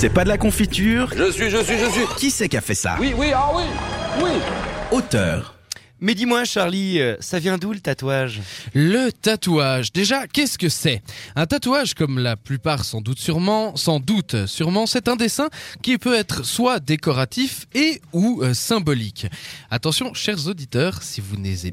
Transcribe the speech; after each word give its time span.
C'est 0.00 0.10
pas 0.10 0.22
de 0.22 0.28
la 0.28 0.38
confiture 0.38 1.10
Je 1.16 1.28
suis, 1.32 1.50
je 1.50 1.56
suis, 1.56 1.76
je 1.76 1.90
suis. 1.90 2.06
Qui 2.16 2.30
c'est 2.30 2.48
qui 2.48 2.56
a 2.56 2.60
fait 2.60 2.76
ça? 2.76 2.94
Oui, 3.00 3.12
oui, 3.18 3.32
ah 3.34 3.50
oui, 3.52 3.64
oui. 4.22 4.30
Auteur. 4.92 5.57
Mais 6.00 6.14
dis-moi, 6.14 6.44
Charlie, 6.44 7.00
euh, 7.00 7.16
ça 7.18 7.40
vient 7.40 7.58
d'où 7.58 7.72
le 7.72 7.80
tatouage? 7.80 8.40
Le 8.72 9.10
tatouage. 9.10 9.92
Déjà, 9.92 10.28
qu'est-ce 10.28 10.56
que 10.56 10.68
c'est? 10.68 11.02
Un 11.34 11.46
tatouage, 11.46 11.94
comme 11.94 12.20
la 12.20 12.36
plupart 12.36 12.84
sans 12.84 13.00
doute 13.00 13.18
sûrement, 13.18 13.74
sans 13.74 13.98
doute 13.98 14.46
sûrement, 14.46 14.86
c'est 14.86 15.08
un 15.08 15.16
dessin 15.16 15.48
qui 15.82 15.98
peut 15.98 16.14
être 16.14 16.44
soit 16.44 16.78
décoratif 16.78 17.66
et 17.74 18.00
ou 18.12 18.42
euh, 18.42 18.54
symbolique. 18.54 19.26
Attention, 19.70 20.14
chers 20.14 20.46
auditeurs, 20.46 21.02
si 21.02 21.20
vous 21.20 21.36
n'aimez 21.36 21.72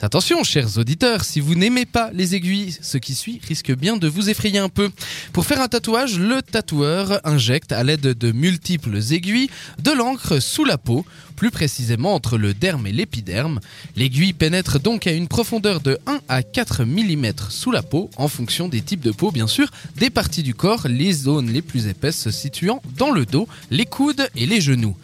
attention, 0.00 0.42
chers 0.42 0.76
auditeurs, 0.76 1.24
si 1.24 1.38
vous 1.38 1.54
n'aimez 1.54 1.86
pas 1.86 2.10
les 2.12 2.34
aiguilles, 2.34 2.76
ce 2.80 2.98
qui 2.98 3.14
suit 3.14 3.40
risque 3.46 3.72
bien 3.72 3.96
de 3.96 4.08
vous 4.08 4.30
effrayer 4.30 4.58
un 4.58 4.68
peu. 4.68 4.90
Pour 5.32 5.46
faire 5.46 5.60
un 5.60 5.68
tatouage, 5.68 6.18
le 6.18 6.42
tatoueur 6.42 7.20
injecte 7.24 7.70
à 7.70 7.84
l'aide 7.84 8.00
de 8.00 8.32
multiples 8.32 8.98
aiguilles 9.12 9.48
de 9.80 9.92
l'encre 9.92 10.40
sous 10.40 10.64
la 10.64 10.76
peau, 10.76 11.06
plus 11.36 11.50
précisément 11.50 12.14
entre 12.14 12.38
le 12.38 12.54
et 12.64 12.92
l'épiderme. 12.92 13.60
L'aiguille 13.94 14.32
pénètre 14.32 14.80
donc 14.80 15.06
à 15.06 15.12
une 15.12 15.28
profondeur 15.28 15.80
de 15.80 15.98
1 16.06 16.20
à 16.28 16.42
4 16.42 16.84
mm 16.84 17.32
sous 17.50 17.70
la 17.70 17.82
peau, 17.82 18.08
en 18.16 18.28
fonction 18.28 18.68
des 18.68 18.80
types 18.80 19.02
de 19.02 19.10
peau 19.10 19.30
bien 19.30 19.46
sûr, 19.46 19.68
des 19.98 20.08
parties 20.08 20.42
du 20.42 20.54
corps, 20.54 20.88
les 20.88 21.12
zones 21.12 21.50
les 21.50 21.60
plus 21.60 21.88
épaisses 21.88 22.18
se 22.18 22.30
situant 22.30 22.80
dans 22.96 23.10
le 23.10 23.26
dos, 23.26 23.46
les 23.70 23.84
coudes 23.84 24.28
et 24.34 24.46
les 24.46 24.62
genoux. 24.62 24.96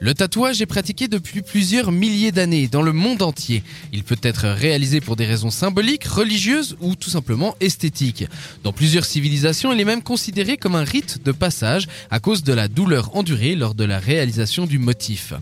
Le 0.00 0.14
tatouage 0.14 0.62
est 0.62 0.66
pratiqué 0.66 1.08
depuis 1.08 1.42
plusieurs 1.42 1.90
milliers 1.90 2.30
d'années 2.30 2.68
dans 2.68 2.82
le 2.82 2.92
monde 2.92 3.20
entier. 3.20 3.64
Il 3.92 4.04
peut 4.04 4.20
être 4.22 4.46
réalisé 4.46 5.00
pour 5.00 5.16
des 5.16 5.26
raisons 5.26 5.50
symboliques, 5.50 6.04
religieuses 6.04 6.76
ou 6.80 6.94
tout 6.94 7.10
simplement 7.10 7.56
esthétiques. 7.58 8.26
Dans 8.62 8.72
plusieurs 8.72 9.04
civilisations, 9.04 9.72
il 9.72 9.80
est 9.80 9.84
même 9.84 10.04
considéré 10.04 10.56
comme 10.56 10.76
un 10.76 10.84
rite 10.84 11.24
de 11.24 11.32
passage 11.32 11.88
à 12.12 12.20
cause 12.20 12.44
de 12.44 12.52
la 12.52 12.68
douleur 12.68 13.16
endurée 13.16 13.56
lors 13.56 13.74
de 13.74 13.82
la 13.82 13.98
réalisation 13.98 14.66
du 14.66 14.78
motif. 14.78 15.32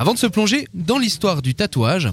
Avant 0.00 0.14
de 0.14 0.18
se 0.18 0.26
plonger 0.26 0.66
dans 0.72 0.96
l'histoire 0.96 1.42
du 1.42 1.54
tatouage, 1.54 2.08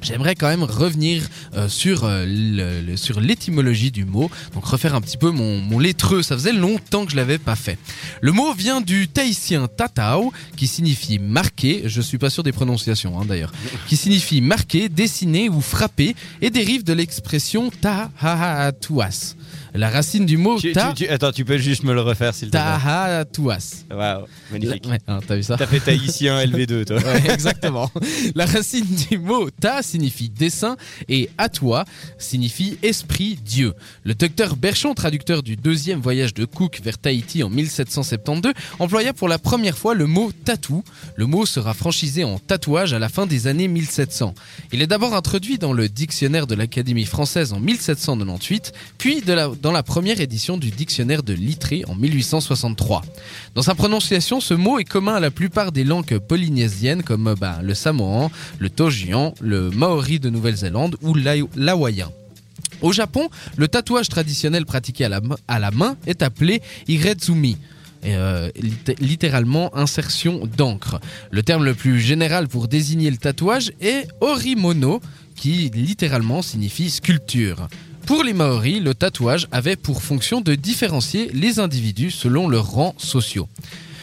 J'aimerais 0.00 0.36
quand 0.36 0.46
même 0.46 0.62
revenir 0.62 1.28
euh, 1.54 1.68
sur, 1.68 2.04
euh, 2.04 2.96
sur 2.96 3.20
l'étymologie 3.20 3.90
du 3.90 4.04
mot, 4.04 4.30
donc 4.54 4.64
refaire 4.64 4.94
un 4.94 5.00
petit 5.00 5.16
peu 5.16 5.32
mon, 5.32 5.78
lettreux, 5.80 6.22
ça 6.22 6.36
faisait 6.36 6.52
longtemps 6.52 7.04
que 7.04 7.10
je 7.10 7.16
l'avais 7.16 7.38
pas 7.38 7.56
fait. 7.56 7.78
Le 8.20 8.30
mot 8.30 8.52
vient 8.52 8.80
du 8.80 9.08
tahitien 9.08 9.66
tatao, 9.66 10.32
qui 10.56 10.68
signifie 10.68 11.18
marquer, 11.18 11.82
je 11.86 12.00
suis 12.00 12.16
pas 12.16 12.30
sûr 12.30 12.44
des 12.44 12.52
prononciations 12.52 13.20
hein, 13.20 13.24
d'ailleurs, 13.26 13.50
qui 13.88 13.96
signifie 13.96 14.40
marquer, 14.40 14.88
dessiner 14.88 15.48
ou 15.48 15.60
frapper, 15.60 16.14
et 16.40 16.50
dérive 16.50 16.84
de 16.84 16.92
l'expression 16.92 17.72
tahaatuas. 17.82 19.34
La 19.78 19.90
racine 19.90 20.26
du 20.26 20.36
mot 20.36 20.58
Tu- 20.58 20.72
ta, 20.72 20.88
tu- 20.92 21.04
tu- 21.04 21.08
Attends, 21.08 21.30
tu 21.30 21.44
peux 21.44 21.56
juste 21.56 21.84
me 21.84 21.94
le 21.94 22.00
refaire, 22.00 22.34
s'il 22.34 22.48
te 22.48 22.52
plaît 22.52 22.60
tahaatuas. 22.60 23.84
Waouh, 23.90 24.24
magnifique. 24.50 24.86
Ouais, 24.88 24.98
hein, 25.06 25.20
t'as 25.26 25.36
vu 25.36 25.42
ça 25.44 25.56
T'as 25.56 25.66
fait 25.66 25.78
tahitien 25.80 26.40
LV2, 26.44 26.84
toi. 26.84 26.96
Ouais, 26.98 27.30
exactement. 27.32 27.90
La 28.34 28.46
racine 28.46 28.84
du 29.08 29.18
mot 29.18 29.48
ta 29.50 29.82
signifie 29.82 30.28
dessin 30.30 30.76
et 31.08 31.30
atua 31.38 31.84
signifie 32.18 32.76
esprit, 32.82 33.38
Dieu. 33.44 33.72
Le 34.02 34.14
docteur 34.14 34.56
Berchon, 34.56 34.94
traducteur 34.94 35.42
du 35.44 35.54
deuxième 35.56 36.00
voyage 36.00 36.34
de 36.34 36.44
Cook 36.44 36.80
vers 36.82 36.98
Tahiti 36.98 37.42
en 37.44 37.48
1772, 37.50 38.52
employa 38.80 39.12
pour 39.12 39.28
la 39.28 39.38
première 39.38 39.78
fois 39.78 39.94
le 39.94 40.06
mot 40.06 40.32
tatou. 40.44 40.82
Le 41.16 41.26
mot 41.26 41.46
sera 41.46 41.72
franchisé 41.72 42.24
en 42.24 42.38
tatouage 42.40 42.92
à 42.94 42.98
la 42.98 43.08
fin 43.08 43.26
des 43.26 43.46
années 43.46 43.68
1700. 43.68 44.34
Il 44.72 44.82
est 44.82 44.86
d'abord 44.88 45.14
introduit 45.14 45.58
dans 45.58 45.72
le 45.72 45.88
dictionnaire 45.88 46.46
de 46.48 46.54
l'Académie 46.56 47.04
française 47.04 47.52
en 47.52 47.60
1798, 47.60 48.72
puis 48.98 49.20
de 49.20 49.32
la- 49.32 49.48
dans 49.62 49.67
la 49.72 49.82
première 49.82 50.20
édition 50.20 50.56
du 50.56 50.70
dictionnaire 50.70 51.22
de 51.22 51.32
Littré 51.32 51.84
en 51.88 51.94
1863. 51.94 53.02
Dans 53.54 53.62
sa 53.62 53.74
prononciation, 53.74 54.40
ce 54.40 54.54
mot 54.54 54.78
est 54.78 54.84
commun 54.84 55.14
à 55.14 55.20
la 55.20 55.30
plupart 55.30 55.72
des 55.72 55.84
langues 55.84 56.18
polynésiennes 56.18 57.02
comme 57.02 57.34
bah, 57.38 57.60
le 57.62 57.74
samoan, 57.74 58.30
le 58.58 58.70
togian, 58.70 59.34
le 59.40 59.70
maori 59.70 60.20
de 60.20 60.30
Nouvelle-Zélande 60.30 60.96
ou 61.02 61.14
l'hawaïen. 61.56 62.10
Au 62.82 62.92
Japon, 62.92 63.28
le 63.56 63.66
tatouage 63.66 64.08
traditionnel 64.08 64.64
pratiqué 64.64 65.04
à 65.04 65.58
la, 65.58 65.70
main 65.72 65.96
est 66.06 66.22
appelé 66.22 66.62
irezumi. 66.86 67.56
euh, 68.04 68.50
lit- 68.60 68.94
littéralement 69.00 69.76
insertion 69.76 70.46
d'encre. 70.56 71.00
Le 71.32 71.42
terme 71.42 71.64
le 71.64 71.74
plus 71.74 72.00
général 72.00 72.46
pour 72.46 72.68
désigner 72.68 73.10
le 73.10 73.16
tatouage 73.16 73.72
est 73.80 74.06
orimono, 74.20 75.00
qui 75.34 75.70
littéralement 75.74 76.40
signifie 76.42 76.90
sculpture. 76.90 77.66
Pour 78.08 78.24
les 78.24 78.32
Maoris, 78.32 78.80
le 78.80 78.94
tatouage 78.94 79.48
avait 79.52 79.76
pour 79.76 80.02
fonction 80.02 80.40
de 80.40 80.54
différencier 80.54 81.30
les 81.34 81.60
individus 81.60 82.10
selon 82.10 82.48
leurs 82.48 82.70
rangs 82.70 82.94
sociaux. 82.96 83.50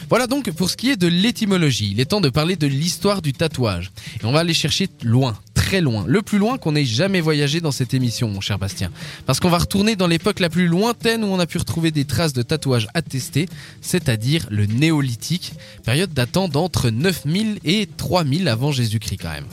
Voilà 0.08 0.28
donc 0.28 0.48
pour 0.52 0.70
ce 0.70 0.76
qui 0.76 0.90
est 0.90 0.96
de 0.96 1.08
l'étymologie. 1.08 1.88
Il 1.90 1.98
est 1.98 2.04
temps 2.04 2.20
de 2.20 2.28
parler 2.28 2.54
de 2.54 2.68
l'histoire 2.68 3.20
du 3.20 3.32
tatouage. 3.32 3.90
Et 4.22 4.24
on 4.24 4.30
va 4.30 4.38
aller 4.38 4.54
chercher 4.54 4.88
loin, 5.02 5.36
très 5.54 5.80
loin, 5.80 6.04
le 6.06 6.22
plus 6.22 6.38
loin 6.38 6.56
qu'on 6.56 6.76
ait 6.76 6.84
jamais 6.84 7.20
voyagé 7.20 7.60
dans 7.60 7.72
cette 7.72 7.94
émission, 7.94 8.28
mon 8.28 8.40
cher 8.40 8.60
Bastien. 8.60 8.92
Parce 9.26 9.40
qu'on 9.40 9.50
va 9.50 9.58
retourner 9.58 9.96
dans 9.96 10.06
l'époque 10.06 10.38
la 10.38 10.50
plus 10.50 10.68
lointaine 10.68 11.24
où 11.24 11.26
on 11.26 11.40
a 11.40 11.46
pu 11.46 11.58
retrouver 11.58 11.90
des 11.90 12.04
traces 12.04 12.32
de 12.32 12.42
tatouage 12.42 12.86
attestées, 12.94 13.48
c'est-à-dire 13.80 14.46
le 14.52 14.66
néolithique, 14.66 15.52
période 15.84 16.14
datant 16.14 16.46
d'entre 16.46 16.90
9000 16.90 17.58
et 17.64 17.88
3000 17.96 18.46
avant 18.46 18.70
Jésus-Christ 18.70 19.18
quand 19.20 19.32
même. 19.32 19.46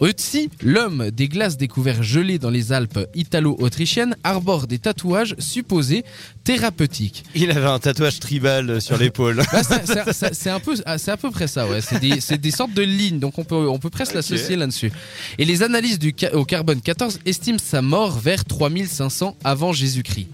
Aussi, 0.00 0.50
l'homme 0.62 1.10
des 1.10 1.28
glaces 1.28 1.56
découverts 1.56 2.02
gelées 2.02 2.38
dans 2.38 2.50
les 2.50 2.72
Alpes 2.72 2.98
italo-autrichiennes 3.14 4.14
arbore 4.24 4.66
des 4.66 4.78
tatouages 4.78 5.34
supposés 5.38 6.04
thérapeutiques. 6.44 7.24
Il 7.34 7.50
avait 7.50 7.66
un 7.66 7.78
tatouage 7.78 8.20
tribal 8.20 8.80
sur 8.80 8.98
l'épaule. 8.98 9.42
Bah, 9.52 9.62
c'est- 10.12 10.50
un 10.50 10.60
peu, 10.60 10.74
ah, 10.84 10.98
c'est 10.98 11.10
à 11.10 11.16
peu 11.16 11.30
près 11.30 11.46
ça, 11.46 11.66
ouais. 11.66 11.80
C'est 11.80 12.38
des, 12.38 12.50
sortes 12.50 12.74
de 12.74 12.82
lignes, 12.82 13.18
donc 13.18 13.38
on 13.38 13.44
peut, 13.44 13.68
on 13.68 13.78
peut 13.78 13.90
presque 13.90 14.14
l'associer 14.14 14.56
là-dessus. 14.56 14.92
Et 15.38 15.44
les 15.44 15.62
analyses 15.62 15.98
du 15.98 16.14
au 16.32 16.44
carbone 16.44 16.80
14 16.80 17.20
estiment 17.24 17.58
sa 17.58 17.82
mort 17.82 18.18
vers 18.18 18.44
3500 18.44 19.36
avant 19.44 19.72
Jésus-Christ. 19.72 20.28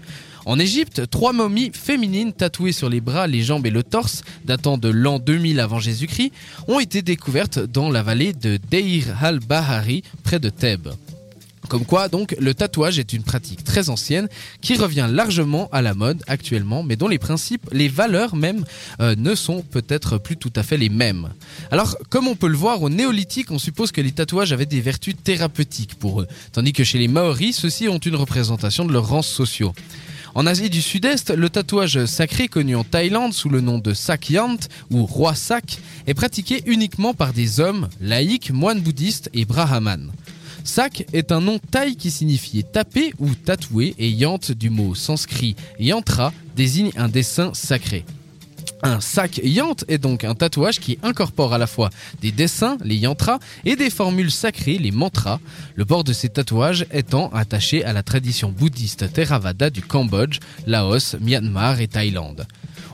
En 0.45 0.59
Égypte, 0.59 1.09
trois 1.09 1.31
momies 1.31 1.71
féminines 1.73 2.33
tatouées 2.33 2.73
sur 2.73 2.89
les 2.89 2.99
bras, 2.99 3.27
les 3.27 3.43
jambes 3.43 3.65
et 3.65 3.69
le 3.71 3.83
torse, 3.83 4.23
datant 4.45 4.77
de 4.77 4.89
l'an 4.89 5.19
2000 5.19 5.59
avant 5.59 5.79
Jésus-Christ, 5.79 6.33
ont 6.67 6.79
été 6.79 7.01
découvertes 7.01 7.59
dans 7.59 7.89
la 7.89 8.03
vallée 8.03 8.33
de 8.33 8.59
Deir 8.69 9.23
al-Bahari, 9.23 10.03
près 10.23 10.39
de 10.39 10.49
Thèbes. 10.49 10.89
Comme 11.69 11.85
quoi, 11.85 12.09
donc, 12.09 12.35
le 12.39 12.53
tatouage 12.53 12.99
est 12.99 13.13
une 13.13 13.23
pratique 13.23 13.63
très 13.63 13.89
ancienne 13.89 14.27
qui 14.61 14.75
revient 14.75 15.07
largement 15.09 15.69
à 15.71 15.81
la 15.81 15.93
mode 15.93 16.21
actuellement, 16.27 16.83
mais 16.83 16.97
dont 16.97 17.07
les 17.07 17.19
principes, 17.19 17.69
les 17.71 17.87
valeurs 17.87 18.35
même, 18.35 18.65
euh, 18.99 19.15
ne 19.17 19.33
sont 19.33 19.61
peut-être 19.61 20.17
plus 20.17 20.35
tout 20.35 20.51
à 20.57 20.63
fait 20.63 20.77
les 20.77 20.89
mêmes. 20.89 21.29
Alors, 21.71 21.97
comme 22.09 22.27
on 22.27 22.35
peut 22.35 22.49
le 22.49 22.57
voir, 22.57 22.81
au 22.81 22.89
néolithique, 22.89 23.49
on 23.49 23.59
suppose 23.59 23.93
que 23.93 24.01
les 24.01 24.11
tatouages 24.11 24.51
avaient 24.51 24.65
des 24.65 24.81
vertus 24.81 25.15
thérapeutiques 25.23 25.95
pour 25.95 26.21
eux, 26.21 26.27
tandis 26.51 26.73
que 26.73 26.83
chez 26.83 26.99
les 26.99 27.07
Maoris, 27.07 27.55
ceux-ci 27.55 27.87
ont 27.87 27.97
une 27.97 28.17
représentation 28.17 28.83
de 28.83 28.91
leurs 28.91 29.07
rangs 29.07 29.21
sociaux. 29.21 29.73
En 30.35 30.47
Asie 30.47 30.71
du 30.71 30.81
Sud-Est, 30.81 31.29
le 31.29 31.47
tatouage 31.47 32.05
sacré 32.05 32.47
connu 32.47 32.75
en 32.75 32.83
Thaïlande 32.83 33.33
sous 33.33 33.49
le 33.49 33.61
nom 33.61 33.77
de 33.77 33.93
Sakyant 33.93 34.57
ou 34.89 35.05
roi 35.05 35.35
Sak 35.35 35.77
est 36.07 36.15
pratiqué 36.15 36.63
uniquement 36.65 37.13
par 37.13 37.33
des 37.33 37.59
hommes, 37.59 37.87
laïcs, 38.01 38.49
moines 38.49 38.81
bouddhistes 38.81 39.29
et 39.33 39.45
brahmanes. 39.45 40.11
Sak 40.63 41.05
est 41.13 41.31
un 41.31 41.39
nom 41.39 41.59
thaï 41.59 41.95
qui 41.95 42.09
signifie 42.09 42.63
taper 42.63 43.13
ou 43.19 43.29
tatouer 43.35 43.93
et 43.99 44.09
yant 44.09 44.39
du 44.57 44.71
mot 44.71 44.95
sanskrit 44.95 45.55
yantra 45.79 46.33
désigne 46.55 46.91
un 46.95 47.09
dessin 47.09 47.51
sacré. 47.53 48.03
Un 48.85 48.99
sac 48.99 49.39
yant 49.41 49.77
est 49.87 49.97
donc 49.97 50.25
un 50.25 50.35
tatouage 50.35 50.81
qui 50.81 50.99
incorpore 51.03 51.53
à 51.53 51.57
la 51.57 51.67
fois 51.67 51.89
des 52.21 52.33
dessins, 52.33 52.77
les 52.83 52.97
yantras, 52.97 53.39
et 53.63 53.77
des 53.77 53.89
formules 53.89 54.29
sacrées, 54.29 54.77
les 54.77 54.91
mantras, 54.91 55.39
le 55.75 55.85
port 55.85 56.03
de 56.03 56.11
ces 56.11 56.27
tatouages 56.27 56.85
étant 56.91 57.29
attaché 57.29 57.85
à 57.85 57.93
la 57.93 58.03
tradition 58.03 58.49
bouddhiste 58.49 59.13
Theravada 59.13 59.69
du 59.69 59.81
Cambodge, 59.81 60.39
Laos, 60.67 61.15
Myanmar 61.21 61.79
et 61.79 61.87
Thaïlande. 61.87 62.45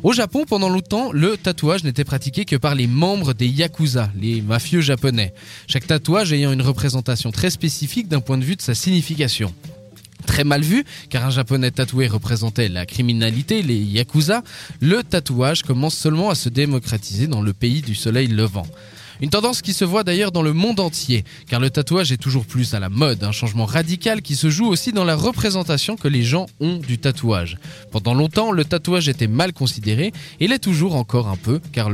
Au 0.04 0.14
Japon, 0.14 0.46
pendant 0.48 0.70
longtemps, 0.70 1.12
le 1.12 1.38
tatouage 1.38 1.84
n'était 1.84 2.04
pratiqué 2.04 2.46
que 2.46 2.56
par 2.56 2.76
les 2.76 2.88
membres 2.88 3.34
des 3.34 3.48
yakuza, 3.48 4.12
les 4.16 4.44
mafieux 4.44 4.82
japonais. 4.82 5.34
Chaque 5.68 5.88
tatouage 5.88 6.32
ayant 6.32 6.54
une 6.54 6.62
représentation 6.62 7.32
très 7.32 7.50
spécifique 7.50 8.08
d'un 8.08 8.22
point 8.22 8.38
de 8.38 8.46
vue 8.46 8.56
de 8.56 8.62
sa 8.62 8.76
signification. 8.76 9.54
Très 10.30 10.44
mal 10.44 10.62
vu, 10.62 10.86
car 11.10 11.26
un 11.26 11.32
japonais 11.32 11.72
tatoué 11.72 12.08
représentait 12.08 12.70
la 12.70 12.86
criminalité, 12.86 13.64
les 13.64 13.80
yakuza, 13.80 14.44
le 14.80 15.02
tatouage 15.02 15.64
commence 15.64 15.96
seulement 15.96 16.30
à 16.30 16.36
se 16.36 16.50
démocratiser 16.50 17.26
dans 17.26 17.42
le 17.42 17.52
pays 17.52 17.82
du 17.82 17.96
soleil 17.96 18.28
levant. 18.28 18.68
Une 19.22 19.30
tendance 19.30 19.62
qui 19.62 19.74
se 19.74 19.84
voit 19.84 20.06
d'ailleurs 20.06 20.32
dans 20.32 20.42
le 20.42 20.54
monde 20.54 20.80
entier, 20.80 21.26
car 21.48 21.60
le 21.60 21.70
tatouage 21.70 22.14
est 22.14 22.18
toujours 22.18 22.46
plus 22.46 22.74
à 22.74 22.80
la 22.80 22.88
mode, 22.88 23.24
un 23.26 23.34
changement 23.34 23.66
radical 23.66 24.22
qui 24.22 24.36
se 24.36 24.50
joue 24.50 24.68
aussi 24.68 24.94
dans 24.94 25.04
la 25.04 25.18
représentation 25.18 25.98
que 25.98 26.08
les 26.08 26.24
gens 26.24 26.46
ont 26.62 26.78
du 26.78 26.98
tatouage. 27.00 27.58
Pendant 27.92 28.14
longtemps, 28.14 28.54
le 28.54 28.64
tatouage 28.64 29.10
était 29.10 29.28
mal 29.28 29.52
considéré, 29.52 30.14
et 30.40 30.48
l'est 30.48 30.60
toujours 30.60 30.96
encore 30.96 31.28
un 31.28 31.36
peu, 31.36 31.60
car, 31.74 31.90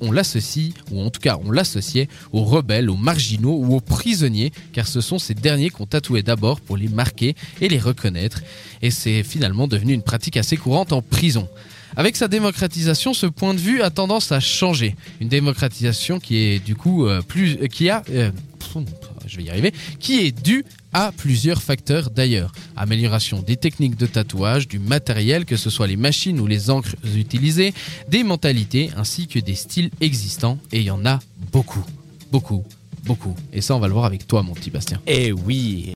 on 0.00 0.10
l'associe, 0.10 0.72
ou 0.90 1.00
en 1.00 1.10
tout 1.10 1.20
cas 1.20 1.38
on 1.44 1.52
l'associait, 1.52 2.08
aux 2.32 2.42
rebelles, 2.42 2.90
aux 2.90 2.96
marginaux 2.96 3.58
ou 3.62 3.76
aux 3.76 3.80
prisonniers, 3.80 4.50
car 4.72 4.88
ce 4.88 5.00
sont 5.00 5.20
ces 5.20 5.34
derniers 5.34 5.70
qu'on 5.70 5.86
tatouait 5.86 6.24
d'abord 6.24 6.60
pour 6.60 6.76
les 6.76 6.88
marquer 6.88 7.36
et 7.60 7.68
les 7.68 7.78
reconnaître, 7.78 8.42
et 8.82 8.90
c'est 8.90 9.22
finalement 9.22 9.68
devenu 9.68 9.92
une 9.92 10.02
pratique 10.02 10.36
assez 10.36 10.56
courante 10.56 10.92
en 10.92 11.02
prison. 11.02 11.48
Avec 11.96 12.16
sa 12.16 12.28
démocratisation, 12.28 13.12
ce 13.12 13.26
point 13.26 13.54
de 13.54 13.58
vue 13.58 13.82
a 13.82 13.90
tendance 13.90 14.32
à 14.32 14.40
changer. 14.40 14.96
Une 15.20 15.28
démocratisation 15.28 16.20
qui 16.20 16.36
est 16.38 16.64
du 16.64 16.74
coup 16.74 17.06
euh, 17.06 17.20
plus, 17.20 17.58
euh, 17.62 17.66
qui 17.66 17.90
a, 17.90 18.02
euh, 18.10 18.30
qui 19.98 20.20
est 20.20 20.32
due 20.32 20.64
à 20.92 21.12
plusieurs 21.16 21.62
facteurs 21.62 22.10
d'ailleurs. 22.10 22.52
Amélioration 22.76 23.42
des 23.42 23.56
techniques 23.56 23.96
de 23.96 24.06
tatouage, 24.06 24.68
du 24.68 24.78
matériel, 24.78 25.44
que 25.44 25.56
ce 25.56 25.70
soit 25.70 25.86
les 25.86 25.96
machines 25.96 26.40
ou 26.40 26.46
les 26.46 26.70
encres 26.70 26.94
utilisées, 27.16 27.74
des 28.08 28.24
mentalités 28.24 28.90
ainsi 28.96 29.26
que 29.26 29.38
des 29.38 29.54
styles 29.54 29.90
existants. 30.00 30.58
Et 30.72 30.78
il 30.78 30.84
y 30.84 30.90
en 30.90 31.04
a 31.04 31.20
beaucoup, 31.52 31.84
beaucoup, 32.30 32.64
beaucoup. 33.04 33.34
Et 33.52 33.60
ça, 33.60 33.76
on 33.76 33.80
va 33.80 33.88
le 33.88 33.94
voir 33.94 34.06
avec 34.06 34.26
toi, 34.26 34.42
mon 34.42 34.54
petit 34.54 34.70
Bastien. 34.70 35.00
Eh 35.06 35.32
oui. 35.32 35.90